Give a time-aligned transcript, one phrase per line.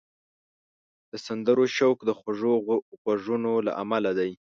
[1.11, 2.55] د سندرو شوق د خوږو
[3.05, 4.31] غږونو له امله دی